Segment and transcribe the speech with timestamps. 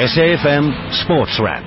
[0.00, 1.62] SAFM Sports Wrap.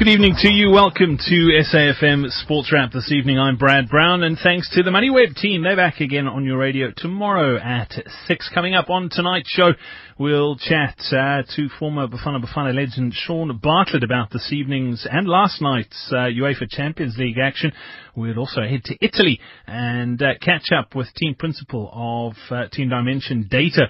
[0.00, 0.72] Good evening to you.
[0.72, 3.38] Welcome to SAFM Sports Wrap this evening.
[3.38, 6.88] I'm Brad Brown, and thanks to the MoneyWeb team, they're back again on your radio
[6.96, 7.92] tomorrow at
[8.26, 8.50] six.
[8.52, 9.70] Coming up on tonight's show,
[10.18, 15.62] we'll chat uh, to former Bafana Bafana legend Shaun Bartlett about this evening's and last
[15.62, 17.70] night's uh, UEFA Champions League action.
[18.16, 22.88] We'll also head to Italy and uh, catch up with team principal of uh, Team
[22.88, 23.86] Dimension Data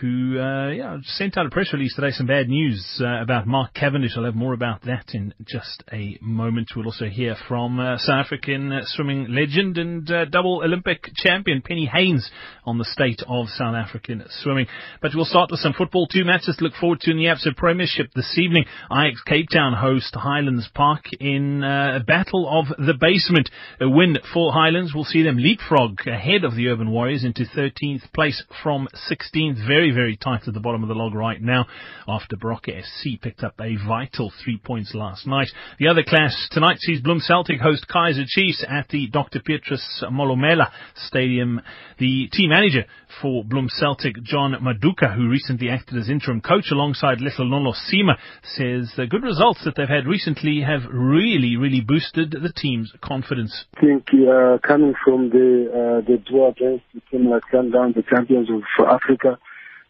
[0.00, 3.72] who uh, yeah, sent out a press release today, some bad news uh, about Mark
[3.74, 4.12] Cavendish.
[4.16, 6.72] I'll have more about that in just a moment.
[6.74, 11.62] We'll also hear from uh, South African uh, swimming legend and uh, double Olympic champion
[11.62, 12.30] Penny Heyns
[12.64, 14.66] on the state of South African swimming.
[15.00, 16.06] But we'll start with some football.
[16.06, 18.64] Two matches to look forward to in the Absa Premiership this evening.
[18.90, 23.50] Ajax Cape Town host Highlands Park in uh, a battle of the basement.
[23.80, 28.12] A win for Highlands will see them leapfrog ahead of the Urban Warriors into 13th
[28.12, 29.66] place from 16th.
[29.66, 31.66] Very very, very tight at the bottom of the log right now
[32.08, 35.48] after Baroka FC picked up a vital three points last night.
[35.78, 39.40] The other clash tonight sees Bloem Celtic host Kaizer Chiefs at the Dr.
[39.40, 40.70] Petrus Molomela
[41.06, 41.60] Stadium.
[41.98, 42.84] The team manager
[43.20, 48.92] for Bloem Celtic, John Maduka, who recently acted as interim coach alongside Lehlohonolo Seema, says
[48.96, 53.64] the good results that they've had recently have really, really boosted the team's confidence.
[53.76, 58.02] I think uh, coming from the uh, the draw against the team like Sundown, the
[58.02, 59.38] champions of Africa,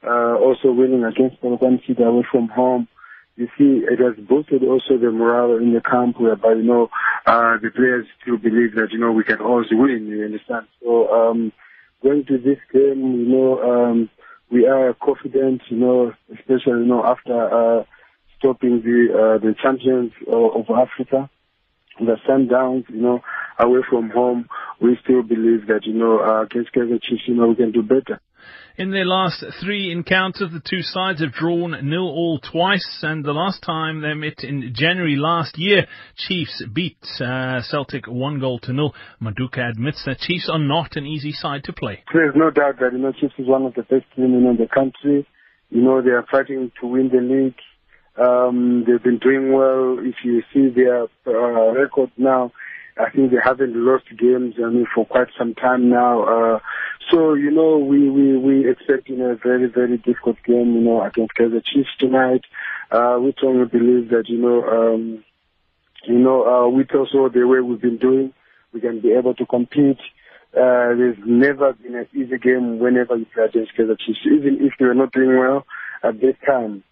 [0.07, 2.89] uh, also winning against Polokwane away from home.
[3.37, 6.89] You see, it has boosted also the morale in the camp whereby, you know,
[7.27, 10.67] uh, the players still believe that, you know, we can always win, you understand?
[10.83, 11.53] So, um,
[12.03, 14.11] going to this game, you know, um,
[14.51, 17.34] we are confident, you know, especially, you know, after,
[17.81, 17.84] uh,
[18.39, 21.29] stopping the, uh, the champions of, of Africa,
[21.99, 23.21] the Sundowns, you know,
[23.59, 24.49] away from home,
[24.81, 27.83] we still believe that, you know, uh, against Kaizer Chiefs, you know, we can do
[27.83, 28.21] better.
[28.79, 33.33] In their last three encounters, the two sides have drawn nil all twice, and the
[33.33, 38.75] last time they met in January last year, Chiefs beat uh, Celtic one goal to
[38.75, 38.95] nil.
[39.23, 42.05] Maduka admits that Chiefs are not an easy side to play.
[42.12, 44.69] There's no doubt that you know Chiefs is one of the best teams in the
[44.69, 45.27] country.
[45.71, 47.56] You know they are fighting to win the league.
[48.19, 49.99] Um, they've been doing well.
[50.01, 52.53] If you see their uh, record now,
[52.99, 56.23] I think they haven't lost games, I mean, for quite some time now.
[56.23, 56.59] Uh,
[57.11, 60.81] so, you know, we, we, we expect, you know, a very, very difficult game, you
[60.81, 62.43] know, against Kaizer Chiefs tonight.
[62.91, 65.25] Uh, we strongly believe that, you know, um,
[66.05, 68.33] you know, uh, with also the way we've been doing,
[68.73, 69.99] we can be able to compete.
[70.55, 74.73] Uh, there's never been an easy game whenever you play against Kaizer Chiefs, even if
[74.79, 75.67] they were not doing well
[76.03, 76.83] at this time.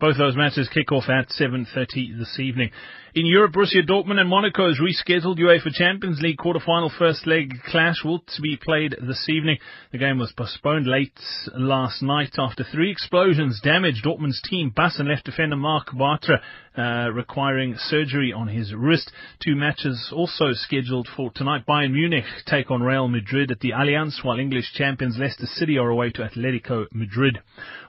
[0.00, 2.70] Both those matches kick off at 7.30 this evening.
[3.14, 7.96] In Europe, Borussia Dortmund and Monaco has rescheduled UEFA Champions League quarter-final first leg clash
[8.02, 9.58] will be played this evening.
[9.92, 11.12] The game was postponed late
[11.54, 16.40] last night after three explosions damaged Dortmund's team bus and left defender Marc Bartra
[16.76, 19.10] uh, requiring surgery on his wrist.
[19.44, 21.66] Two matches also scheduled for tonight.
[21.66, 25.88] Bayern Munich take on Real Madrid at the Allianz, while English champions Leicester City are
[25.88, 27.38] away to Atletico Madrid.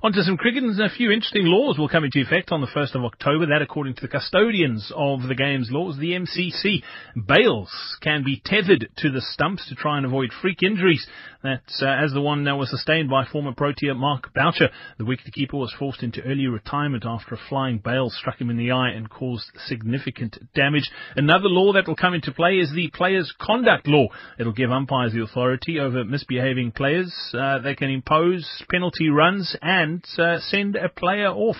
[0.04, 2.68] On to some cricket and a few interesting laws will come into effect on the
[2.68, 3.46] 1st of October.
[3.46, 6.82] That according to the custodians of the game's laws, the MCC.
[7.28, 7.72] Bails
[8.02, 11.06] can be tethered to the stumps to try and avoid freak injuries.
[11.44, 14.70] That, uh, as the one that was sustained by former Protea Mark Boucher.
[15.00, 18.70] The wicketkeeper was forced into early retirement after a flying bail struck him in the
[18.70, 20.92] eye and caused significant damage.
[21.16, 24.10] Another law that will come into play is the Players Conduct Law.
[24.38, 27.12] It'll give umpires the authority over misbehaving players.
[27.34, 31.58] Uh, they can impose penalty runs and uh, send a player off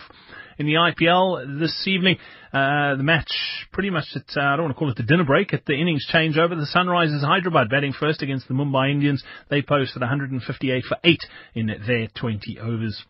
[0.58, 2.18] in the IPL this evening.
[2.54, 3.32] Uh, the match
[3.72, 5.74] pretty much at, uh, I don't want to call it the dinner break, at the
[5.74, 6.50] innings changeover.
[6.50, 9.24] The Sunrisers Hyderabad batting first against the Mumbai Indians.
[9.50, 11.20] They posted 158 for 8
[11.56, 13.04] in their 20 overs.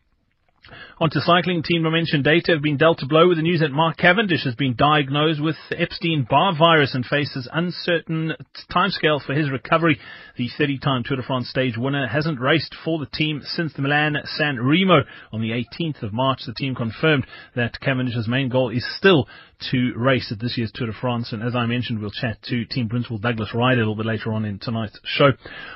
[1.00, 3.98] Onto cycling, Team Dimension Data have been dealt a blow with the news that Mark
[3.98, 8.34] Cavendish has been diagnosed with Epstein-Barr virus and faces uncertain
[8.70, 10.00] timescale for his recovery.
[10.38, 14.16] The 30-time Tour de France stage winner hasn't raced for the team since the Milan
[14.26, 15.02] San Remo
[15.34, 16.42] on the 18th of March.
[16.46, 17.26] The team confirmed
[17.56, 19.28] that Cavendish's main goal is still
[19.70, 21.32] to race at this year's Tour de France.
[21.32, 24.34] And as I mentioned, we'll chat to team principal Douglas Ryder a little bit later
[24.34, 25.32] on in tonight's show.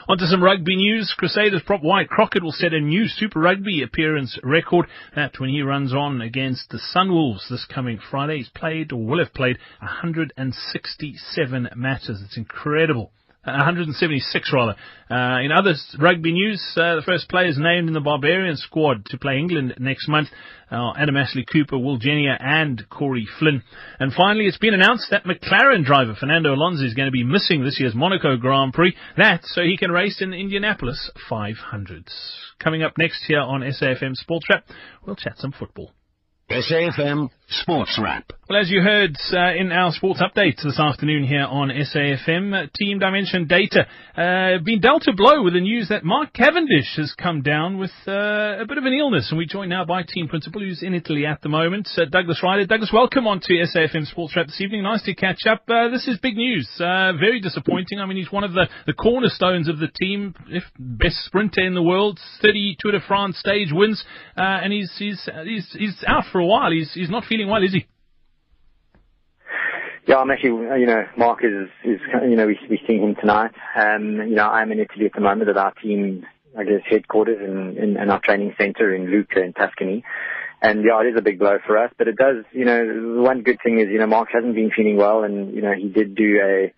[0.08, 1.14] On to some rugby news.
[1.18, 4.88] Crusaders prop Wyatt Crockett will set a new Super Rugby appearance record.
[5.16, 8.38] That when he runs on against the Sunwolves this coming Friday.
[8.38, 12.22] He's played or will have played 167 matches.
[12.24, 13.12] It's incredible
[13.46, 14.76] 176 rather.
[15.10, 19.18] Uh, in other rugby news, uh, the first players named in the Barbarian squad to
[19.18, 20.30] play England next month
[20.72, 23.62] are Adam Ashley Cooper, Will Genia and Corey Flynn.
[24.00, 27.64] And finally, it's been announced that McLaren driver Fernando Alonso is going to be missing
[27.64, 28.96] this year's Monaco Grand Prix.
[29.18, 32.12] That so he can race in the Indianapolis 500s.
[32.60, 34.66] Coming up next here on SAFM Sports Wrap,
[35.06, 35.92] we'll chat some football.
[36.50, 38.32] SAFM Sports Wrap.
[38.48, 42.68] Well, as you heard uh, in our sports update this afternoon here on SAFM, uh,
[42.78, 47.16] Team Dimension Data uh, been dealt a blow with the news that Mark Cavendish has
[47.18, 50.28] come down with uh, a bit of an illness, and we joined now by team
[50.28, 52.68] principal who's in Italy at the moment, uh, Douglas Ryder.
[52.68, 54.84] Douglas, welcome on to SAFM Sports Wrap this evening.
[54.84, 55.64] Nice to catch up.
[55.68, 56.70] Uh, this is big news.
[56.78, 58.00] very disappointing.
[58.00, 61.74] I mean, he's one of the, the cornerstones of the team, if best sprinter in
[61.74, 64.04] the world, 30 Tour de France stage wins,
[64.36, 66.72] and he's he's he's he's out for a while.
[66.72, 67.86] He's he's not feeling well, is he?
[70.08, 73.52] Yeah, I'm actually, you know, Mark is, is you know, we, we're seeing him tonight.
[73.76, 77.40] Um, you know, I'm in Italy at the moment at our team, I guess, headquarters
[77.42, 80.04] in, in, in our training center in Lucca in Tuscany.
[80.62, 83.42] And yeah, it is a big blow for us, but it does, you know, one
[83.42, 86.16] good thing is, you know, Mark hasn't been feeling well and, you know, he did
[86.16, 86.74] do a,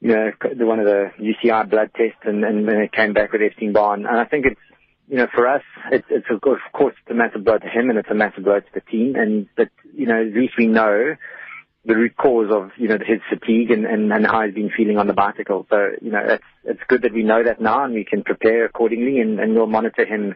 [0.00, 0.32] you know,
[0.66, 3.94] one of the UCI blood tests and, and then it came back with Epstein-Barr.
[3.94, 4.60] And I think it's,
[5.12, 7.68] you know, for us, it's, it's of course, of course, it's a massive blow to
[7.68, 9.14] him and it's a massive blow to the team.
[9.14, 11.16] And, but, you know, at least we know
[11.84, 14.96] the root cause of, you know, his fatigue and, and, and how he's been feeling
[14.96, 15.66] on the bicycle.
[15.68, 18.64] So, you know, it's, it's good that we know that now and we can prepare
[18.64, 20.34] accordingly and, and we'll monitor him,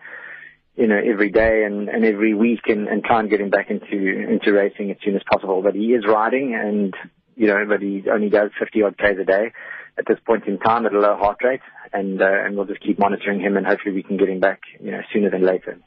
[0.75, 3.70] you know, every day and, and every week and, and try and get him back
[3.70, 5.62] into, into racing as soon as possible.
[5.62, 6.93] But he is riding and,
[7.34, 9.52] you know, but he only does 50 odd Ks a day
[9.99, 11.61] at this point in time at a low heart rate,
[11.93, 14.61] and uh, and we'll just keep monitoring him, and hopefully we can get him back,
[14.81, 15.79] you know, sooner than later.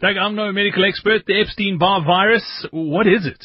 [0.00, 1.22] Doug, I'm no medical expert.
[1.26, 3.44] The Epstein-Barr virus, what is it?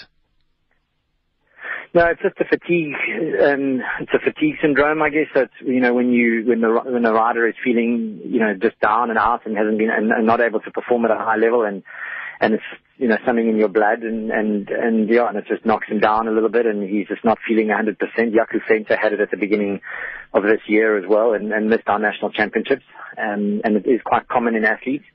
[1.93, 2.93] No, it's just a fatigue.
[3.41, 5.27] Um, it's a fatigue syndrome, I guess.
[5.33, 8.79] That's you know when you when the when the rider is feeling you know just
[8.79, 11.37] down and out and hasn't been and, and not able to perform at a high
[11.37, 11.83] level and
[12.39, 12.63] and it's
[12.97, 15.99] you know something in your blood and and and yeah and it just knocks him
[15.99, 17.97] down a little bit and he's just not feeling 100%.
[17.97, 19.81] Jaco Venter had it at the beginning
[20.33, 22.83] of this year as well and, and missed our national championships
[23.17, 25.05] um, and it is quite common in athletes.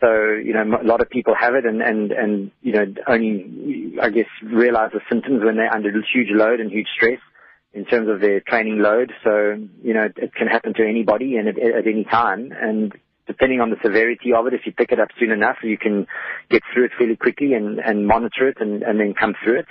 [0.00, 3.98] So you know a lot of people have it and and and you know only
[4.00, 7.20] I guess realize the symptoms when they're under huge load and huge stress
[7.72, 9.12] in terms of their training load.
[9.22, 12.94] So you know it, it can happen to anybody and at, at any time and
[13.30, 16.06] depending on the severity of it, if you pick it up soon enough, you can
[16.50, 19.66] get through it fairly quickly and, and monitor it and, and then come through it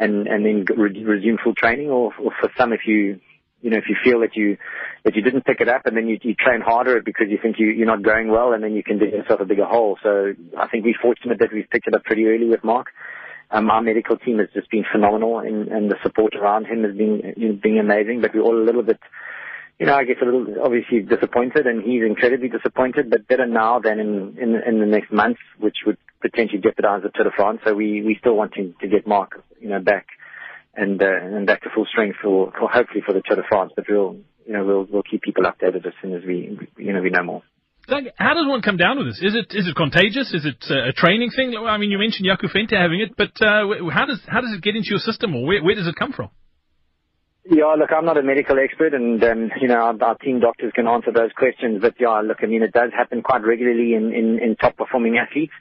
[0.00, 1.88] and, and then re- resume full training.
[1.88, 3.20] Or, or for some, if you,
[3.62, 4.56] you know, if you feel that you,
[5.04, 7.56] that you didn't pick it up and then you, you train harder because you think
[7.60, 9.96] you, you're not going well and then you can dig yourself a bigger hole.
[10.02, 12.88] So I think we're fortunate that we've picked it up pretty early with Mark.
[13.50, 16.96] Um, our medical team has just been phenomenal and, and the support around him has
[16.96, 18.98] been, you know, been amazing, but we're all a little bit,
[19.78, 23.78] you know, I guess a little obviously disappointed, and he's incredibly disappointed, but better now
[23.78, 27.60] than in in, in the next month, which would potentially jeopardize the Tour de France.
[27.64, 30.06] So we we still want to, to get Mark, you know, back
[30.74, 33.72] and uh, and back to full strength for, for hopefully for the Tour de France.
[33.76, 37.02] But we'll you know we'll we'll keep people updated as soon as we you know
[37.02, 37.42] we know more.
[37.86, 39.20] Doug, how does one come down with this?
[39.22, 40.32] Is it is it contagious?
[40.32, 41.54] Is it uh, a training thing?
[41.54, 44.62] I mean, you mentioned Jaco Venter having it, but uh, how does how does it
[44.62, 46.30] get into your system, or where, where does it come from?
[47.48, 50.72] Yeah, look, I'm not a medical expert, and um, you know, our, our, team doctors
[50.74, 51.80] can answer those questions.
[51.80, 55.16] But yeah, look, I mean, it does happen quite regularly in, in, in top performing
[55.16, 55.52] athletes,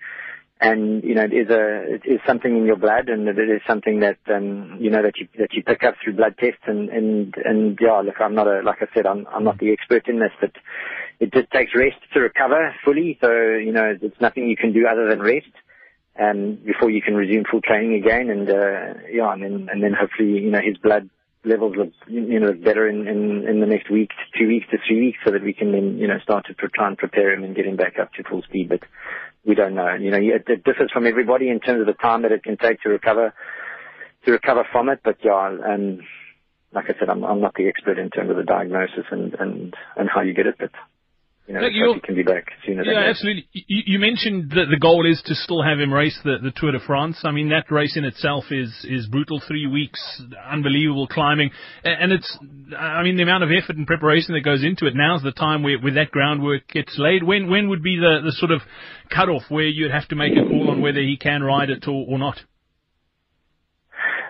[0.60, 3.62] and you know, it is a it is something in your blood, and it is
[3.68, 6.90] something that um, you know that you that you pick up through blood tests, and
[6.90, 10.08] and and yeah, look, I'm not a like I said, I'm I'm not the expert
[10.08, 10.54] in this, but
[11.20, 13.20] it just takes rest to recover fully.
[13.22, 15.54] So you know, it's nothing you can do other than rest.
[16.18, 19.94] Um, before you can resume full training again, and uh, yeah, and then and then
[19.94, 21.10] hopefully you know his blood
[21.46, 25.00] levels look you know better in, in, in the next week, two weeks to three
[25.00, 27.56] weeks, so that we can then you know start to try and prepare him and
[27.56, 28.70] get him back up to full speed.
[28.70, 28.82] But
[29.46, 29.94] we don't know.
[29.94, 32.58] You know, it, it differs from everybody in terms of the time that it can
[32.58, 33.34] take to recover
[34.26, 35.02] to recover from it.
[35.04, 36.02] But yeah, and
[36.74, 39.76] like I said, I'm I'm not the expert in terms of the diagnosis and and
[39.96, 40.72] and how you get it, but
[41.48, 43.48] you know, Look, can be back sooner yeah, absolutely.
[43.54, 46.72] You, you, mentioned that the goal is to still have him race the, the Tour
[46.72, 47.20] de France.
[47.24, 49.40] I mean, that race in itself is is brutal.
[49.48, 50.02] Three weeks,
[50.50, 51.52] unbelievable climbing,
[51.84, 52.36] and it's,
[52.76, 54.96] I mean, the amount of effort and preparation that goes into it.
[54.96, 57.22] Now's the time where, where that groundwork gets laid.
[57.22, 58.62] When when would be the, the sort of
[59.14, 62.08] cutoff where you'd have to make a call on whether he can ride it or,
[62.10, 62.40] or not?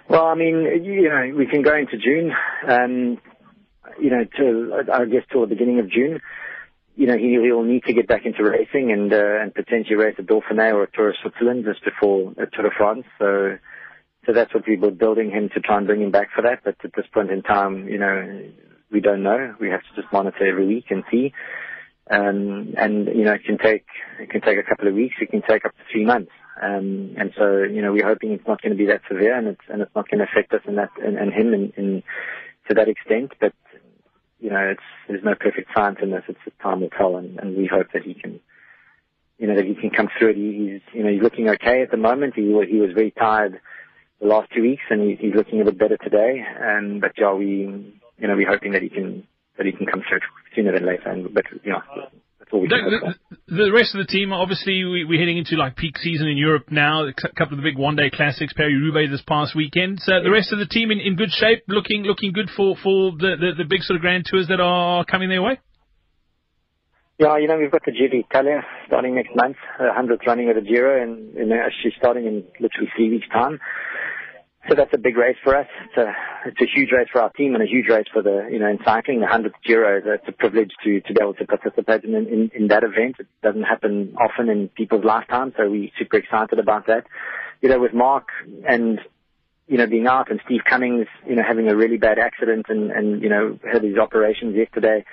[0.10, 2.31] Well, I mean, you know, we can go into June,
[2.69, 3.17] um,
[4.01, 6.19] you know, to I guess till the beginning of June
[6.95, 10.15] you know, he, will need to get back into racing and uh, and potentially race
[10.17, 13.05] a Dauphiné or a Tour of Switzerland just before a Tour de France.
[13.19, 13.57] So,
[14.25, 16.61] so that's what we were building him to try and bring him back for that.
[16.63, 18.49] But at this point in time, you know,
[18.91, 19.55] we don't know.
[19.59, 21.33] We have to just monitor every week and see.
[22.09, 23.85] Um, and you know, it can take
[24.19, 25.15] it can take a couple of weeks.
[25.19, 26.31] It can take up to three months.
[26.61, 29.47] Um, and so, you know, we're hoping it's not going to be that severe, and
[29.47, 32.03] it's and it's not going to affect us in that and, and him in, in
[32.69, 33.33] to that extent.
[33.41, 33.53] But
[34.39, 36.23] you know, it's there's no perfect science in this.
[36.27, 38.39] It's just time will tell, and, and we hope that he can,
[39.37, 40.35] you know, that he can come through it.
[40.35, 42.33] He's you know he's looking okay at the moment.
[42.35, 43.59] He he was very tired
[44.19, 46.43] the last two weeks, and he, he's looking a bit better today.
[46.59, 47.45] And but yeah, we
[48.17, 49.27] you know we're hoping that he can
[49.57, 50.19] that he can come through
[50.55, 51.09] sooner than later.
[51.09, 51.81] And, but you know,
[52.55, 53.15] that's all we can the,
[53.47, 56.38] the, the rest of the team, obviously, we, we're heading into like peak season in
[56.38, 57.05] Europe now.
[57.05, 60.00] A couple of the big one-day classics, Paris-Roubaix this past weekend.
[60.01, 63.12] So the rest of the team in, in good shape, looking looking good for for
[63.12, 65.59] the, the the big sort of grand tours that are coming their way.
[67.17, 70.55] Yeah, you know, we've got the Giro d'Italia starting next month, uh, 100th running of
[70.55, 71.50] the Giro, and, and
[71.81, 73.57] she's starting in literally three weeks' time.
[74.67, 75.67] So that's a big race for us.
[75.86, 76.12] It's a
[76.45, 78.67] it's a huge race for our team and a huge race for the you know
[78.67, 79.19] in cycling.
[79.19, 80.01] The hundredth Giro.
[80.03, 83.17] It's a privilege to to be able to participate in, in in that event.
[83.19, 87.05] It doesn't happen often in people's lifetime, so we're super excited about that.
[87.62, 88.29] You know, with Mark
[88.67, 89.00] and
[89.67, 92.89] you know being out and Steve Cummings, you know having a really bad accident and
[92.89, 95.05] and you know had his operations yesterday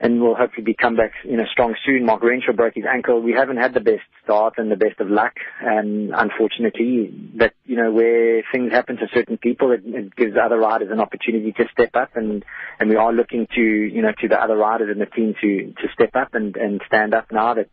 [0.00, 2.04] and will hopefully be come back, you know, strong soon.
[2.04, 3.20] Mark Renshaw broke his ankle.
[3.20, 7.76] We haven't had the best start and the best of luck, and unfortunately, that you
[7.76, 11.64] know, where things happen to certain people, it, it gives other riders an opportunity to
[11.72, 12.44] step up, and
[12.78, 15.72] and we are looking to, you know, to the other riders in the team to
[15.82, 17.68] to step up and and stand up now that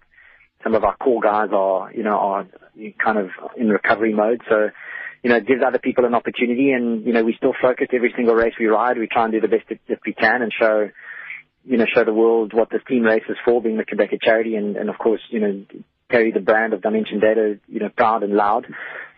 [0.64, 2.48] some of our core guys are, you know, are
[3.04, 4.42] kind of in recovery mode.
[4.50, 4.70] So
[5.26, 8.14] you know, it gives other people an opportunity and, you know, we still focus every
[8.16, 9.00] single race we ride.
[9.00, 10.92] We try and do the best that, that we can and show,
[11.66, 14.56] you know, show the world what this team race is for, being the Qhubeka charity,
[14.56, 15.66] and, and of course, you know,
[16.10, 18.68] carry the brand of Dimension Data, you know, proud and loud.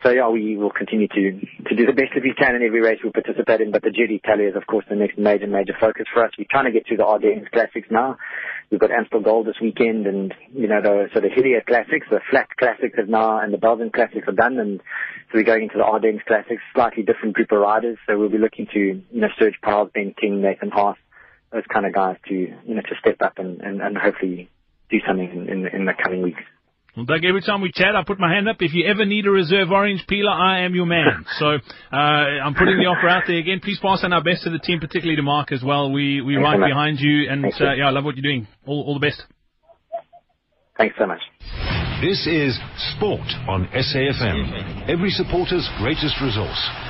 [0.03, 1.39] So yeah, we will continue to
[1.69, 3.71] to do the best that we can in every race we participate in.
[3.71, 6.31] But the Giro d'Italia is, of course, the next major major focus for us.
[6.37, 8.17] We're trying to get to the Ardennes Classics now.
[8.69, 12.21] We've got Amstel Gold this weekend, and you know, the so the Hillier Classics, the
[12.29, 14.79] Flat Classics have now, and the Belgian Classics are done, and
[15.31, 17.97] so we're going into the Ardennes Classics, slightly different group of riders.
[18.07, 20.97] So we'll be looking to you know Serge Pauwels, Ben King, Nathan Haas,
[21.51, 24.49] those kind of guys to you know to step up and, and, and hopefully
[24.89, 26.41] do something in, in, in the coming weeks.
[26.95, 28.57] Well, Doug, every time we chat, I put my hand up.
[28.59, 31.25] If you ever need a reserve orange peeler, I am your man.
[31.39, 31.57] so
[31.93, 33.59] uh, I'm putting the offer out there again.
[33.61, 35.91] Please pass on our best to the team, particularly to Mark as well.
[35.91, 38.47] We we right behind you, and uh, yeah, I love what you're doing.
[38.65, 39.21] All all the best.
[40.77, 41.21] Thanks so much.
[42.01, 42.57] This is
[42.95, 46.86] Sport on SAFM, every supporter's greatest resource.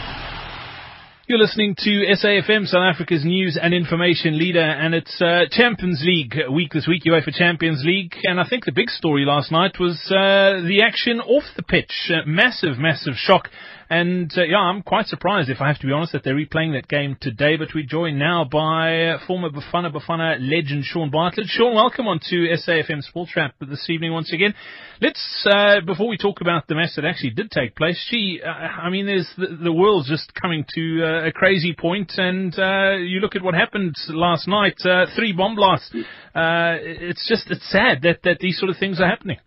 [1.30, 6.34] You're listening to SAFM, South Africa's news and information leader, and it's uh, Champions League
[6.50, 8.14] week this week, UEFA Champions League.
[8.24, 11.92] And I think the big story last night was uh, the action off the pitch.
[12.10, 13.50] Uh, massive, massive shock
[13.90, 16.74] and uh, yeah, I'm quite surprised, if I have to be honest, that they're replaying
[16.74, 17.58] that game today.
[17.58, 21.48] But we're joined now by uh, former Bafana Bafana legend Shaun Bartlett.
[21.48, 24.54] Shaun, welcome on to SAFM Sports Wrap this evening once again.
[25.02, 28.04] Let's uh, before we talk about the match that actually did take place.
[28.10, 32.14] Gee, uh, I mean, there's the, the world's just coming to uh, a crazy point,
[32.18, 34.78] and uh, you look at what happened last night.
[35.16, 35.92] three bomb blasts.
[36.36, 39.38] Uh it's just it's sad that that these sort of things are happening.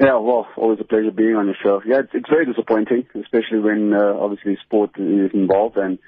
[0.00, 1.82] Yeah, well, always a pleasure being on your show.
[1.84, 5.98] Yeah, it's, it's very disappointing, especially when uh, obviously sport is involved and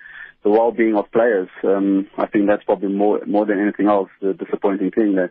[0.43, 1.51] the well-being of players.
[1.63, 5.31] Um, I think that's probably more more than anything else the disappointing thing that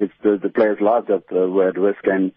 [0.00, 2.00] it's the, the players' lives that uh, were at risk.
[2.04, 2.32] And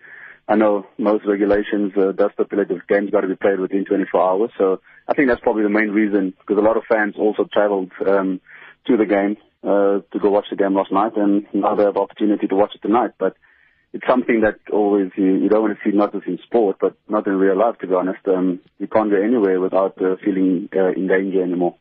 [0.45, 4.21] I know most regulations uh, does stipulate the game's got to be played within 24
[4.21, 4.51] hours.
[4.57, 7.93] So I think that's probably the main reason because a lot of fans also travelled
[8.05, 8.41] um,
[8.87, 11.95] to the game uh, to go watch the game last night, and now they have
[11.95, 13.11] opportunity to watch it tonight.
[13.17, 13.37] But
[13.93, 16.95] it's something that always you, you don't want to see not just in sport, but
[17.10, 17.77] not in real life.
[17.79, 21.75] To be honest, um, you can't go anywhere without uh, feeling uh, in danger anymore.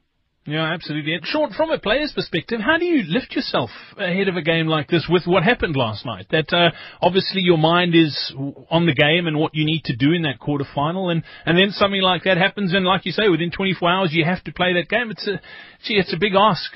[0.47, 1.15] Yeah, absolutely.
[1.15, 4.67] And Shaun, from a player's perspective, how do you lift yourself ahead of a game
[4.67, 6.27] like this with what happened last night?
[6.31, 6.71] That uh,
[7.03, 8.35] obviously your mind is
[8.71, 11.59] on the game and what you need to do in that quarter final, and, and
[11.59, 14.53] then something like that happens, and like you say, within 24 hours you have to
[14.53, 15.11] play that game.
[15.11, 15.41] It's a,
[15.85, 16.73] gee, it's a big ask.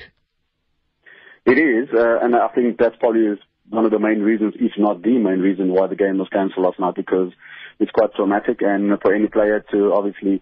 [1.45, 5.01] It is, uh, and I think that's probably one of the main reasons, if not
[5.01, 7.31] the main reason, why the game was cancelled last night because
[7.79, 10.41] it's quite traumatic, and for any player to obviously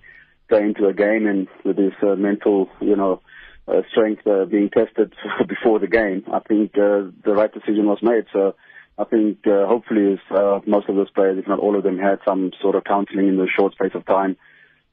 [0.49, 3.21] go into a game and with his uh, mental, you know,
[3.67, 5.13] uh, strength uh, being tested
[5.47, 8.25] before the game, I think uh, the right decision was made.
[8.33, 8.55] So
[8.97, 12.19] I think uh, hopefully uh, most of those players, if not all of them, had
[12.27, 14.35] some sort of counselling in the short space of time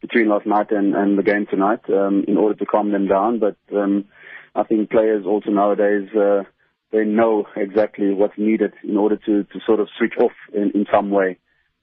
[0.01, 3.39] between last night and, and the game tonight um, in order to calm them down.
[3.39, 4.07] But um,
[4.55, 6.09] I think players also nowadays.
[6.15, 6.45] Uh,
[6.93, 10.87] they know exactly what's needed in order to, to sort of switch off in, in
[10.93, 11.39] some way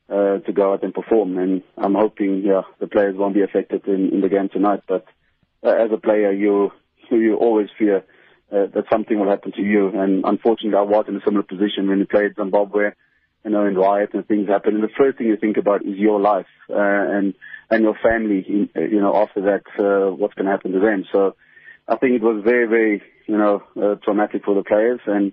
[0.10, 1.38] uh, to go out and perform.
[1.38, 4.82] And I'm hoping, yeah, the players won't be affected in, in the game tonight.
[4.88, 5.06] But
[5.64, 6.72] uh, as a player, you
[7.10, 8.04] you always fear
[8.52, 9.90] uh, that something will happen to you.
[9.90, 12.92] And unfortunately, I was in a similar position when we played Zimbabwe,
[13.44, 14.76] you know, in riots and things happen.
[14.76, 17.34] And the first thing you think about is your life uh, and
[17.70, 18.46] and your family.
[18.76, 21.06] You know, after that, uh, what's going to happen to them?
[21.12, 21.36] So,
[21.88, 25.00] I think it was very, very, you know, uh, traumatic for the players.
[25.06, 25.32] And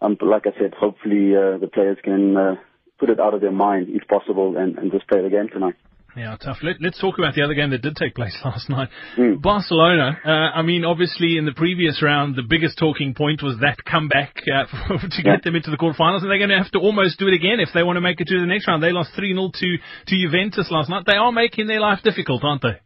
[0.00, 2.54] um, like I said, hopefully uh, the players can uh,
[2.98, 5.74] put it out of their mind if possible and, and just play the game tonight.
[6.16, 6.58] Yeah, tough.
[6.62, 8.88] Let, us talk about the other game that did take place last night.
[9.16, 9.40] Mm.
[9.40, 10.18] Barcelona.
[10.24, 14.34] Uh, I mean, obviously, in the previous round, the biggest talking point was that comeback
[14.48, 14.66] uh,
[14.98, 15.36] to get yeah.
[15.44, 17.68] them into the quarterfinals, and they're going to have to almost do it again if
[17.74, 18.82] they want to make it to the next round.
[18.82, 19.76] They lost 3 0 to,
[20.06, 21.04] to Juventus last night.
[21.06, 22.80] They are making their life difficult, aren't they?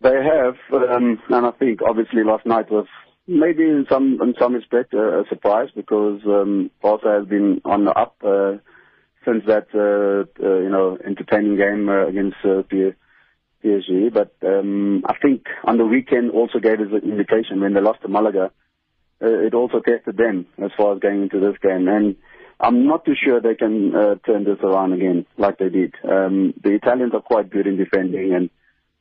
[0.00, 2.86] They have, um, and I think obviously last night was
[3.26, 7.84] maybe in some in some respect uh, a surprise because um, Barca has been on
[7.84, 8.16] the up.
[8.24, 8.58] Uh,
[9.26, 14.12] since that uh, uh, you know entertaining game uh, against uh, PSG.
[14.12, 18.02] But um, I think on the weekend also gave us an indication when they lost
[18.02, 18.50] to Malaga.
[19.20, 22.16] Uh, it also tested them as far as going into this game, and
[22.60, 25.94] I'm not too sure they can uh, turn this around again like they did.
[26.04, 28.50] Um, the Italians are quite good in defending, and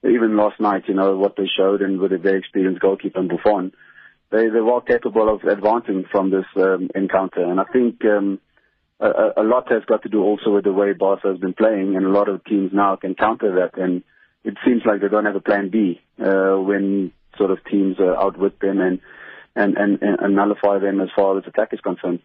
[0.06, 3.72] even last night, you know what they showed, and with very experienced goalkeeper Buffon,
[4.32, 8.04] they they were capable of advancing from this um, encounter, and I think.
[8.06, 8.40] Um,
[9.00, 11.96] a, a lot has got to do also with the way Barca has been playing,
[11.96, 13.78] and a lot of teams now can counter that.
[13.82, 14.04] And
[14.44, 18.16] it seems like they don't have a plan B uh, when sort of teams uh,
[18.18, 19.02] outwit them and,
[19.56, 22.20] and, and, and nullify them as far as attack is concerned.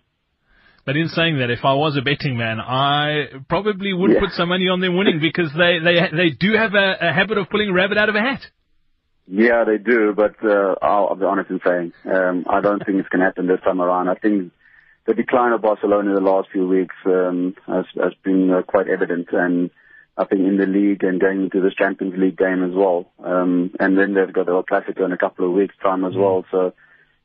[0.91, 4.19] But in saying that, if I was a betting man, I probably would yeah.
[4.19, 7.39] put some money on them winning because they they they do have a, a habit
[7.39, 8.41] of pulling a rabbit out of a hat.
[9.29, 12.99] Yeah, they do, but uh, I'll, I'll be honest in saying um, I don't think
[12.99, 14.09] it's going to happen this time around.
[14.09, 14.51] I think
[15.07, 18.89] the decline of Barcelona in the last few weeks um, has, has been uh, quite
[18.89, 19.71] evident, and
[20.19, 23.13] I think in the league and going into this Champions League game as well.
[23.23, 26.17] Um, and then they've got the El Clasico in a couple of weeks' time as
[26.17, 26.45] well.
[26.51, 26.73] So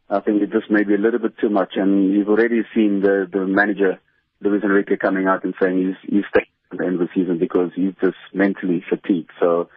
[0.10, 1.74] I think it just may be a little bit too much.
[1.76, 4.00] And you've already seen the the manager
[4.42, 7.40] Luis Enrique coming out and saying he's he's staying at the end of the season
[7.40, 9.32] because he's just mentally fatigued.
[9.40, 9.70] So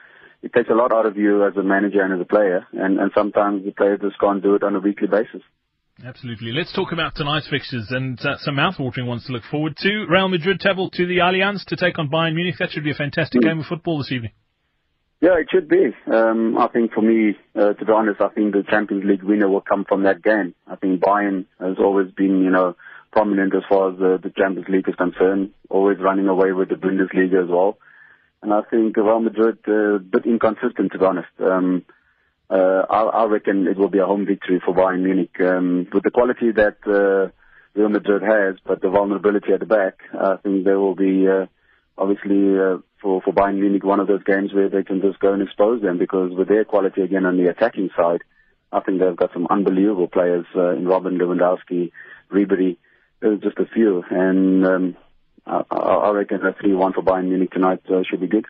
[0.42, 2.98] it takes a lot out of you as a manager and as a player, and
[2.98, 5.42] and sometimes the players just can't do it on a weekly basis.
[6.04, 6.52] Absolutely.
[6.52, 10.06] Let's talk about tonight's fixtures and uh, some mouth-watering ones to look forward to.
[10.08, 12.54] Real Madrid travel to the Allianz to take on Bayern Munich.
[12.60, 13.44] That should be a fantastic mm.
[13.44, 14.30] game of football this evening.
[15.20, 15.92] Yeah, it should be.
[16.12, 19.48] Um, I think for me, uh, to be honest, I think the Champions League winner
[19.48, 20.54] will come from that game.
[20.68, 22.76] I think Bayern has always been, you know,
[23.10, 26.76] prominent as far as the, the Champions League is concerned, always running away with the
[26.76, 27.78] Bundesliga as well.
[28.42, 31.28] And I think Real Madrid, uh, a bit inconsistent, to be honest.
[31.40, 31.84] Um,
[32.48, 35.34] uh, I, I reckon it will be a home victory for Bayern Munich.
[35.40, 37.32] Um, with the quality that uh,
[37.74, 41.46] Real Madrid has, but the vulnerability at the back, I think there will be uh,
[41.98, 45.32] obviously uh, for for Bayern Munich one of those games where they can just go
[45.32, 48.22] and expose them because with their quality again on the attacking side,
[48.72, 51.92] I think they've got some unbelievable players uh, in Robben Lewandowski,
[52.30, 52.76] Ribery.
[53.20, 54.96] There's just a few, and um,
[55.46, 58.46] I, I reckon a 3-1 for Bayern Munich tonight uh, should be good.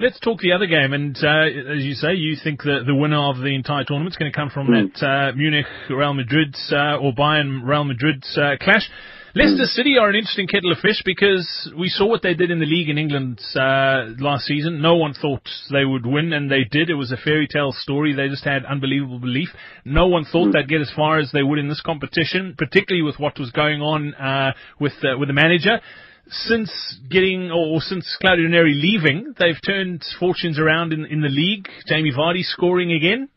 [0.00, 3.20] Let's talk the other game, and uh, as you say, you think that the winner
[3.20, 4.90] of the entire tournament is going to come from mm.
[4.94, 8.88] that uh, Munich Real Madrid uh, or Bayern Real Madrid uh, clash.
[9.34, 9.74] Leicester mm.
[9.76, 12.64] City are an interesting kettle of fish because we saw what they did in the
[12.64, 14.80] league in England uh, last season.
[14.80, 16.88] No one thought they would win, and they did.
[16.88, 18.14] It was a fairy tale story.
[18.14, 19.50] They just had unbelievable belief.
[19.84, 20.52] No one thought mm.
[20.54, 23.82] they'd get as far as they would in this competition, particularly with what was going
[23.82, 25.82] on uh, with with the manager
[26.30, 26.70] since
[27.08, 31.68] getting or since Claudio Ranieri leaving, they've turned fortunes around in in the league.
[31.86, 33.28] Jamie Vardy scoring again.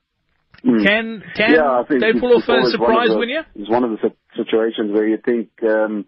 [0.63, 0.86] Mm.
[0.86, 3.45] Can can yeah, they pull off a surprise the, win here?
[3.56, 6.06] It's one of the situations where you think um,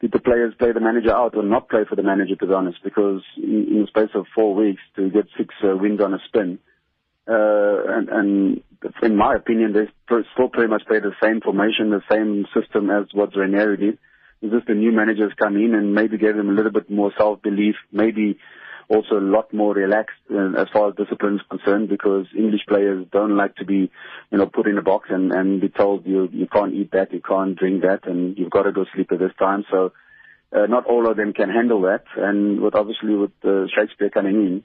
[0.00, 2.36] did the players play the manager out or not play for the manager?
[2.36, 5.76] To be honest, because in, in the space of four weeks to get six uh,
[5.76, 6.58] wins on a spin,
[7.28, 8.62] uh, and, and
[9.02, 13.06] in my opinion, they still pretty much play the same formation, the same system as
[13.12, 13.98] what Ranieri did
[14.42, 17.12] is just the new managers come in and maybe give them a little bit more
[17.16, 18.38] self-belief, maybe
[18.90, 23.06] also a lot more relaxed uh, as far as discipline is concerned because English players
[23.12, 23.90] don't like to be,
[24.30, 27.12] you know, put in a box and, and be told you, you can't eat that,
[27.12, 29.64] you can't drink that, and you've got to go sleep at this time.
[29.70, 29.92] So,
[30.52, 32.04] uh, not all of them can handle that.
[32.16, 34.62] And with obviously with uh, Shakespeare coming in,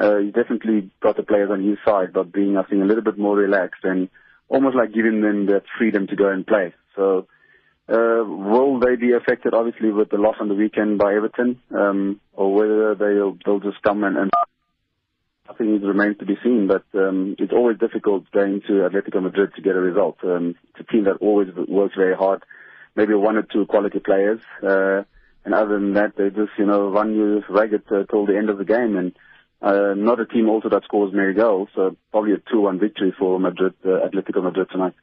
[0.00, 3.02] uh, he definitely got the players on his side, but being, I think, a little
[3.02, 4.08] bit more relaxed and
[4.48, 6.72] almost like giving them that freedom to go and play.
[6.94, 7.26] So,
[7.88, 12.20] uh, will they be affected, obviously, with the loss on the weekend by Everton, um,
[12.32, 14.30] or whether they'll, they'll just come and, and
[15.48, 16.66] I think it remains to be seen.
[16.66, 20.18] But um, it's always difficult going to Atletico Madrid to get a result.
[20.24, 22.42] Um, it's a team that always works very hard.
[22.96, 25.02] Maybe one or two quality players, uh,
[25.44, 28.48] and other than that, they just you know run you ragged uh, till the end
[28.50, 28.96] of the game.
[28.96, 29.16] And
[29.62, 31.68] uh, not a team also that scores many goals.
[31.74, 34.94] So probably a two-one victory for Madrid, uh, Atletico Madrid tonight.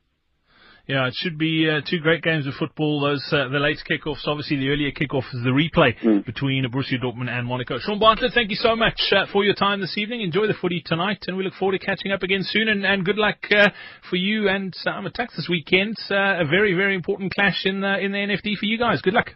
[0.85, 2.99] Yeah, it should be uh, two great games of football.
[2.99, 6.25] Those uh, the late kickoffs, obviously the earlier kickoff is the replay mm.
[6.25, 7.79] between Borussia Dortmund and Monaco.
[7.79, 10.19] Shaun Bartlett, thank you so much uh, for your time this evening.
[10.19, 12.67] Enjoy the footy tonight, and we look forward to catching up again soon.
[12.67, 13.69] And, and good luck uh,
[14.09, 15.95] for you and Sam Attacks this weekend.
[16.11, 19.01] Uh, a very very important clash in the in the NFD for you guys.
[19.01, 19.29] Good luck.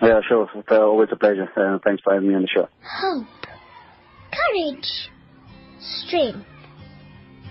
[0.00, 0.48] Yeah, sure.
[0.54, 1.46] It's uh, always a pleasure.
[1.84, 2.68] thanks for having me on the show.
[2.82, 3.26] Hope,
[4.32, 5.10] courage,
[5.78, 6.46] strength.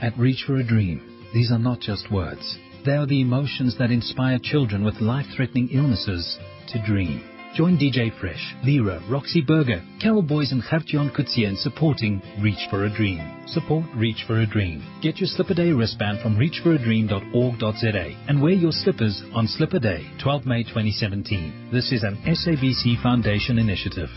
[0.02, 2.58] At Reach for a Dream, these are not just words.
[2.86, 7.24] They are the emotions that inspire children with life-threatening illnesses to dream.
[7.56, 12.84] Join DJ Fresh, Lyra, Roxy Burger, Carol Boys and Gertjan Kutsia in supporting Reach for
[12.86, 13.22] a Dream.
[13.48, 14.84] Support Reach for a Dream.
[15.02, 20.46] Get your Slipper Day wristband from reachforadream.org.za and wear your slippers on Slipper Day, 12
[20.46, 21.70] May 2017.
[21.72, 24.10] This is an SABC Foundation initiative.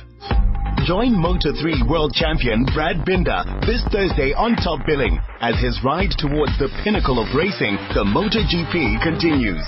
[0.86, 6.54] Join Moto3 world champion Brad Binder this Thursday on Top Billing as his ride towards
[6.62, 9.66] the pinnacle of racing, the MotoGP, continues.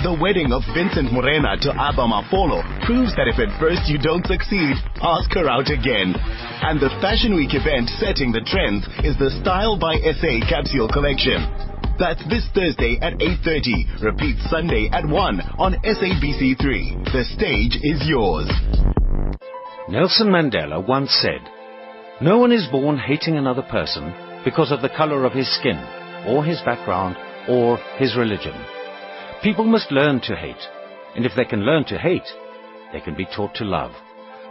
[0.00, 4.24] The wedding of Vincent Morena to Abba Mapolo proves that if at first you don't
[4.24, 6.16] succeed, ask her out again.
[6.64, 11.44] And the Fashion Week event setting the trends is the Style by SA capsule collection.
[12.00, 14.08] That's this Thursday at 8.30.
[14.08, 15.12] Repeat Sunday at 1
[15.60, 17.12] on SABC3.
[17.12, 18.48] The stage is yours.
[19.88, 21.48] Nelson Mandela once said,
[22.20, 24.12] No one is born hating another person
[24.44, 25.76] because of the color of his skin,
[26.26, 27.16] or his background,
[27.48, 28.54] or his religion.
[29.44, 30.66] People must learn to hate,
[31.14, 32.26] and if they can learn to hate,
[32.92, 33.92] they can be taught to love.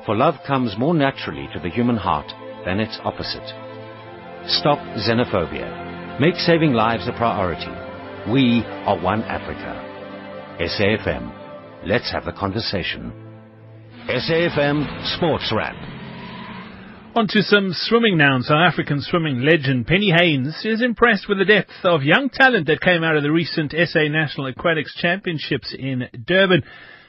[0.05, 2.31] For love comes more naturally to the human heart
[2.63, 3.47] than its opposite.
[4.47, 6.17] Stop xenophobia.
[6.17, 7.75] Make saving lives a priority.
[8.31, 9.83] We are one Africa.
[10.61, 11.85] SAFM.
[11.85, 13.24] Let's have the conversation.
[14.07, 15.73] SAFM Sports Wrap.
[17.15, 18.37] On to some swimming now.
[18.41, 22.81] South African swimming legend Penny Heyns is impressed with the depth of young talent that
[22.81, 26.61] came out of the recent SA National Aquatics Championships in Durban.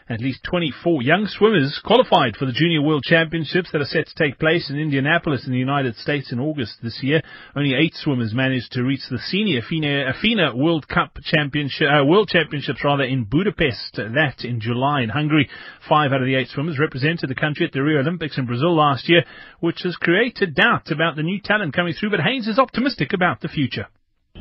[0.08, 4.14] At least 24 young swimmers qualified for the Junior World Championships that are set to
[4.14, 7.22] take place in Indianapolis in the United States in August this year.
[7.56, 12.84] Only eight swimmers managed to reach the senior FINA, World Cup Championship, uh, World Championships
[12.84, 15.50] rather in Budapest, that in July in Hungary.
[15.88, 18.76] Five out of the eight swimmers represented the country at the Rio Olympics in Brazil
[18.76, 19.24] last year,
[19.58, 23.40] which has created doubt about the new talent coming through, but Heyns is optimistic about
[23.40, 23.88] the future.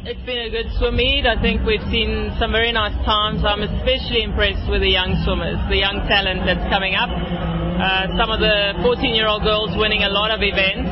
[0.04, 1.24] It's been a good swim meet.
[1.24, 3.48] I think we've seen some very nice times.
[3.48, 7.08] I'm especially impressed with the young swimmers, the young talent that's coming up.
[7.08, 10.92] Uh, some of the 14-year-old girls winning a lot of events.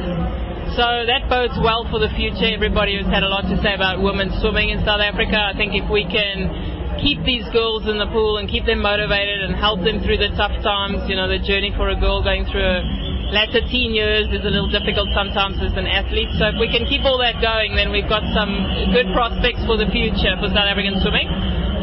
[0.79, 2.47] So that bodes well for the future.
[2.47, 5.35] Everybody has had a lot to say about women swimming in South Africa.
[5.35, 9.43] I think if we can keep these girls in the pool and keep them motivated
[9.43, 12.47] and help them through the tough times, you know, the journey for a girl going
[12.47, 13.02] through a
[13.33, 16.29] latter teen years is a little difficult sometimes as an athlete.
[16.37, 18.53] So if we can keep all that going, then we've got some
[18.93, 21.25] good prospects for the future for South African swimming.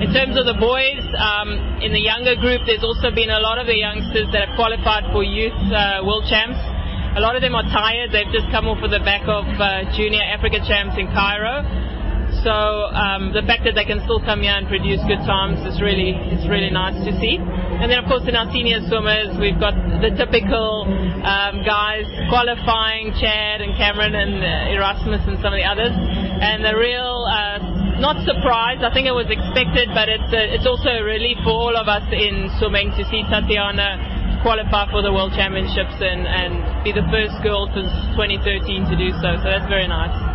[0.01, 3.59] In terms of the boys, um, in the younger group, there's also been a lot
[3.59, 6.57] of the youngsters that have qualified for youth uh, world champs.
[7.19, 8.15] A lot of them are tired.
[8.15, 11.67] They've just come off of the back of uh, junior Africa champs in Cairo.
[12.40, 15.76] So um, the fact that they can still come here and produce good times is
[15.85, 17.37] really it's really nice to see.
[17.37, 20.88] And then of course in our senior swimmers we've got the typical
[21.20, 25.92] um, guys qualifying, Chad and Cameron and uh, Erasmus and some of the others.
[25.92, 30.64] And the real uh, not surprised, I think it was expected, but it's a, it's
[30.64, 35.12] also a relief for all of us in swimming to see Tatiana qualify for the
[35.12, 39.37] World Championships and, and be the first girl since 2013 to do so.
[39.44, 40.30] So that's very nice.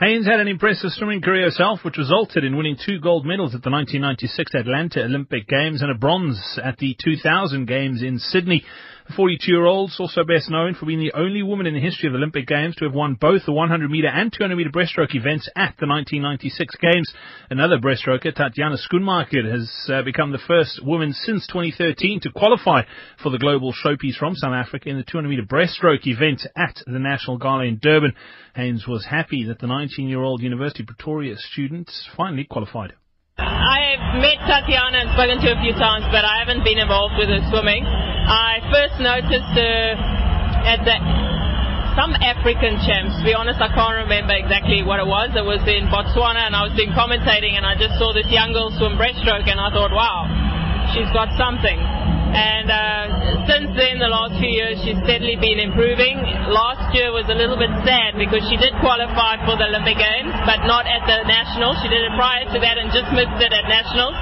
[0.00, 3.62] Heyns had an impressive swimming career herself, which resulted in winning two gold medals at
[3.62, 8.64] the 1996 Atlanta Olympic Games and a bronze at the 2000 Games in Sydney.
[9.06, 12.14] The 42-year-old is also best known for being the only woman in the history of
[12.14, 15.86] the Olympic Games to have won both the 100-meter and 200-meter breaststroke events at the
[15.86, 17.12] 1996 Games.
[17.50, 22.84] Another breaststroker, Tatiana Schoenmaker, has uh, become the first woman since 2013 to qualify
[23.22, 27.36] for the global showpiece from South Africa in the 200-meter breaststroke event at the National
[27.36, 28.14] Gala in Durban.
[28.56, 32.94] Heyns was happy that the 19-year-old University Pretoria student finally qualified.
[33.38, 37.18] I've met Tatiana and spoken to her a few times, but I haven't been involved
[37.18, 37.82] with her swimming.
[37.82, 39.98] I first noticed her
[40.62, 40.96] at the
[41.98, 43.18] some African champs.
[43.18, 45.34] To be honest, I can't remember exactly what it was.
[45.34, 48.54] It was in Botswana, and I was doing commentating, and I just saw this young
[48.54, 50.26] girl swim breaststroke, and I thought, wow,
[50.94, 51.78] she's got something.
[52.34, 56.18] And uh, since then, the last few years, she's steadily been improving.
[56.50, 60.34] Last year was a little bit sad because she did qualify for the Olympic Games,
[60.42, 61.78] but not at the Nationals.
[61.78, 64.18] She did it prior to that and just missed it at Nationals.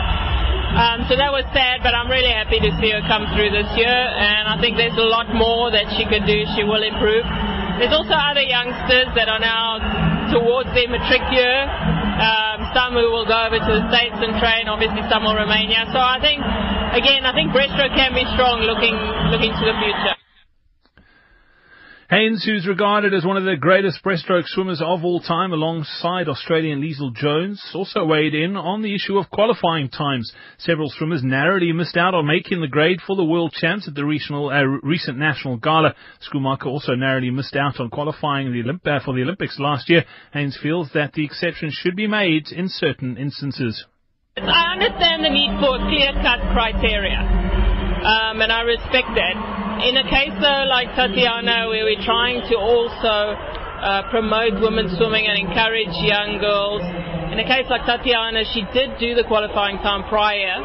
[0.73, 3.69] Um, so that was sad, but I'm really happy to see her come through this
[3.77, 6.45] year, and I think there's a lot more that she could do.
[6.57, 7.25] She will improve.
[7.81, 9.81] There's also other youngsters that are now
[10.33, 14.71] towards their matric year Um, some who will go over to the States and train,
[14.71, 15.83] obviously some will remain here.
[15.91, 16.39] So I think,
[16.95, 18.95] again, I think breaststroke can be strong looking,
[19.35, 20.22] looking to the future.
[22.13, 26.83] Heyns, who's regarded as one of the greatest breaststroke swimmers of all time, alongside Australian
[26.83, 30.31] Leisel Jones, also weighed in on the issue of qualifying times.
[30.59, 34.05] Several swimmers narrowly missed out on making the grade for the world champs at the
[34.05, 35.95] regional, uh, recent national gala.
[36.21, 40.05] Schoenmaker also narrowly missed out on qualifying the Olymp- uh, for the Olympics last year.
[40.35, 43.87] Heyns feels that the exception should be made in certain instances.
[44.37, 47.72] I understand the need for clear-cut criteria,
[48.03, 52.55] um, and I respect that in a case though like Tatiana, where we're trying to
[52.57, 56.83] also uh, promote women's swimming and encourage young girls,
[57.33, 60.63] in a case like Tatiana, she did do the qualifying time prior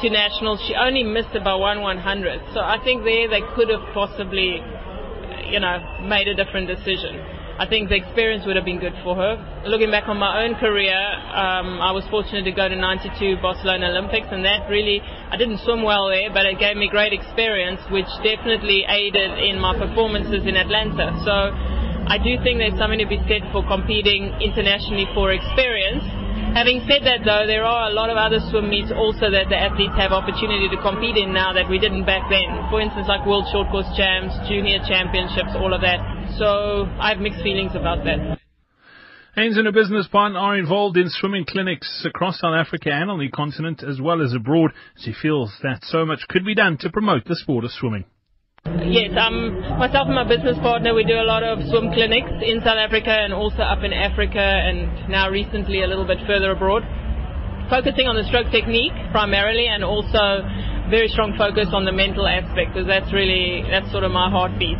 [0.00, 0.62] to nationals.
[0.66, 2.40] She only missed it by one one hundred.
[2.54, 4.64] So I think there they could have possibly,
[5.52, 7.35] you know, made a different decision.
[7.58, 9.40] I think the experience would have been good for her.
[9.64, 13.88] Looking back on my own career, um, I was fortunate to go to 92 Barcelona
[13.96, 17.80] Olympics, and that really, I didn't swim well there, but it gave me great experience,
[17.88, 21.16] which definitely aided in my performances in Atlanta.
[21.24, 21.32] So
[22.12, 26.04] I do think there's something to be said for competing internationally for experience.
[26.56, 29.58] Having said that, though, there are a lot of other swim meets also that the
[29.60, 32.48] athletes have opportunity to compete in now that we didn't back then.
[32.72, 36.00] For instance, like World Short Course Champs, Junior Championships, all of that.
[36.40, 38.40] So I have mixed feelings about that.
[39.36, 43.20] Heyns and her business partner are involved in swimming clinics across South Africa and on
[43.20, 44.72] the continent as well as abroad.
[44.96, 48.06] She feels that so much could be done to promote the sport of swimming.
[48.86, 52.60] Yes, um, myself and my business partner, we do a lot of swim clinics in
[52.60, 56.82] South Africa and also up in Africa and now recently a little bit further abroad.
[57.70, 60.42] Focusing on the stroke technique primarily and also
[60.90, 64.78] very strong focus on the mental aspect because that's really, that's sort of my heartbeat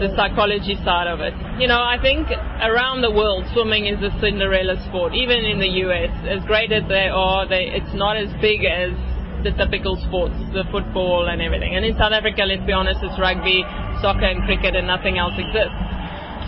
[0.00, 1.36] the psychology side of it.
[1.60, 2.24] You know, I think
[2.64, 5.12] around the world, swimming is a Cinderella sport.
[5.12, 8.96] Even in the US, as great as they are, they, it's not as big as
[9.42, 11.76] the typical sports, the football and everything.
[11.76, 13.64] And in South Africa, let's be honest, it's rugby,
[14.00, 15.76] soccer and cricket and nothing else exists.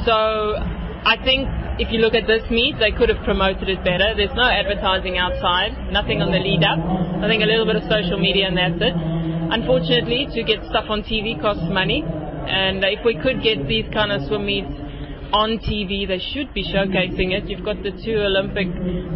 [0.05, 0.57] So
[1.05, 4.15] I think if you look at this meet, they could have promoted it better.
[4.15, 6.79] There's no advertising outside, nothing on the lead up.
[7.23, 8.95] I think a little bit of social media and that's it.
[8.95, 12.03] Unfortunately, to get stuff on TV costs money.
[12.03, 14.73] And if we could get these kind of swim meets
[15.33, 17.49] on TV, they should be showcasing it.
[17.49, 18.69] You've got the two Olympic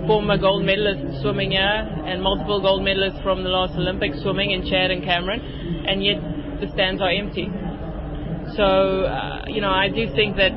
[0.06, 4.68] former gold medalists swimming here and multiple gold medalists from the last Olympics swimming in
[4.68, 5.40] Chad and Cameron,
[5.86, 6.16] and yet
[6.60, 7.48] the stands are empty.
[8.56, 10.56] So, uh, you know, I do think that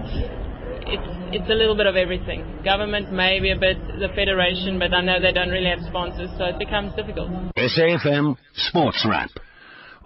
[0.88, 2.62] it's it's a little bit of everything.
[2.64, 6.46] Government, maybe a bit the federation, but I know they don't really have sponsors, so
[6.46, 7.30] it becomes difficult.
[7.58, 9.30] SAFM Sports Wrap.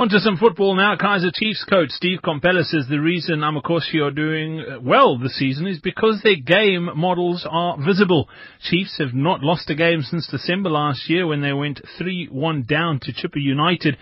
[0.04, 0.98] On to some football now.
[0.98, 5.66] Kaizer Chiefs coach Steve Komphela says the reason Amakhosi are doing uh, well this season
[5.66, 8.28] is because their game models are visible.
[8.62, 13.00] Chiefs have not lost a game since December last year when they went 3-1 down
[13.00, 13.96] to Chippa United.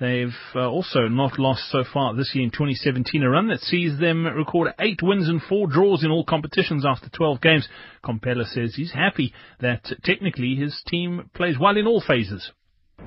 [0.00, 3.96] They've uh, also not lost so far this year in 2017, a run that sees
[4.00, 7.68] them record eight wins and four draws in all competitions after 12 games.
[8.04, 12.50] Komphela says he's happy that technically his team plays well in all phases.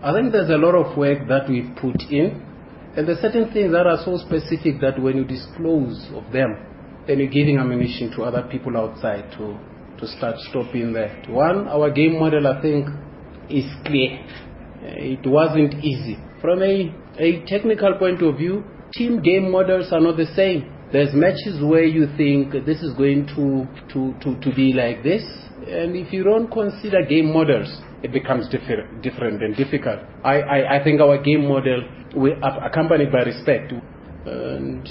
[0.08, 2.40] I think there's a lot of work that we've put in,
[2.96, 6.56] and there's certain things that are so specific that when you disclose of them,
[7.08, 9.58] then you're giving ammunition to other people outside to,
[9.98, 11.28] to start stopping that.
[11.28, 12.88] One, our game model, I think,
[13.50, 14.24] is clear.
[14.84, 16.18] It wasn't easy.
[16.42, 20.72] From a, a technical point of view, team game models are not the same.
[20.94, 25.24] There's matches where you think this is going to, to, to, to be like this,
[25.68, 27.68] and if you don't consider game models,
[28.04, 30.00] it becomes differ- different and difficult.
[30.24, 31.84] I, I, I think our game model,
[32.16, 33.74] we are accompanied by respect.
[34.26, 34.88] And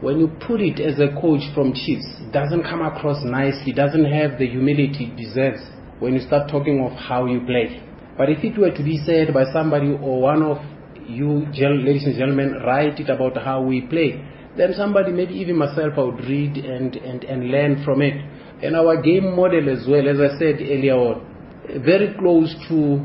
[0.00, 4.38] when you put it as a coach from Chiefs, doesn't come across nicely, doesn't have
[4.38, 5.60] the humility it deserves
[5.98, 7.82] when you start talking of how you play.
[8.16, 10.58] But if it were to be said by somebody or one of
[11.06, 14.24] you, ladies and gentlemen, write it about how we play,
[14.56, 18.14] then somebody, maybe even myself, I would read and, and, and learn from it.
[18.62, 21.37] And our game model as well, as I said earlier on,
[21.84, 23.04] very close to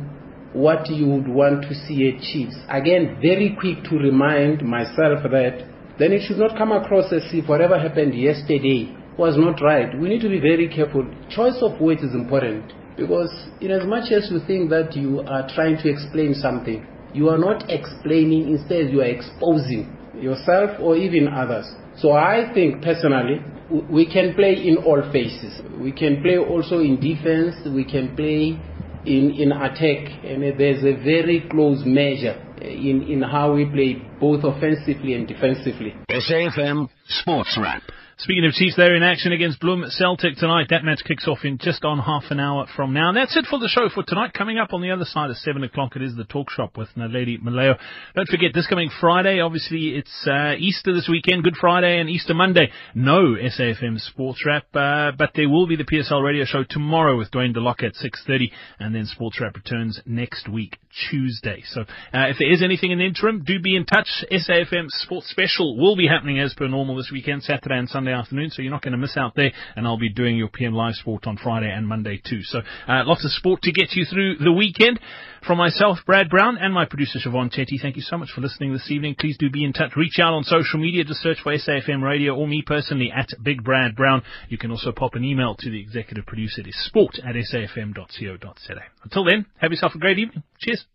[0.53, 2.55] what you would want to see at Chiefs.
[2.69, 5.67] Again, very quick to remind myself that
[5.99, 9.97] then it should not come across as if whatever happened yesterday was not right.
[9.99, 11.05] We need to be very careful.
[11.29, 15.47] Choice of words is important because in as much as you think that you are
[15.53, 21.27] trying to explain something, you are not explaining, instead you are exposing yourself or even
[21.27, 21.65] others.
[21.97, 25.61] So I think personally, we can play in all phases.
[25.79, 28.59] We can play also in defense, we can play
[29.05, 34.43] in, in attack, and there's a very close measure in, in how we play both
[34.43, 35.95] offensively and defensively.
[36.09, 37.83] SAFM Sports Wrap.
[38.19, 40.67] Speaking of Chiefs, they're in action against Bloem Celtic tonight.
[40.69, 43.09] That match kicks off in just on half an hour from now.
[43.09, 44.33] And that's it for the show for tonight.
[44.33, 46.89] Coming up on the other side at 7 o'clock, it is the talk shop with
[46.95, 47.75] Naledi Maleo.
[48.15, 52.35] Don't forget, this coming Friday, obviously it's uh, Easter this weekend, Good Friday and Easter
[52.35, 52.71] Monday.
[52.93, 57.31] No SAFM Sports Wrap, uh, but there will be the PSL radio show tomorrow with
[57.31, 60.77] Dwayne DeLocke at 6.30 and then Sports Wrap returns next week,
[61.09, 61.63] Tuesday.
[61.65, 64.23] So uh, if there is anything in the interim, do be in touch.
[64.31, 68.19] SAFM Sports Special will be happening as per normal this weekend, Saturday and Sunday Sunday
[68.19, 69.53] afternoon, so you're not going to miss out there.
[69.77, 72.41] And I'll be doing your PM Live Sport on Friday and Monday too.
[72.43, 74.99] So uh, lots of sport to get you through the weekend.
[75.47, 78.73] From myself, Brad Brown, and my producer Siobhan Chetty, thank you so much for listening
[78.73, 79.15] this evening.
[79.17, 79.95] Please do be in touch.
[79.95, 81.05] Reach out on social media.
[81.05, 84.21] Just search for SAFM Radio or me personally at Big Brad Brown.
[84.49, 86.59] You can also pop an email to the executive producer.
[86.59, 88.73] It is sport at safm.co.za.
[89.03, 90.43] Until then, have yourself a great evening.
[90.59, 90.85] Cheers.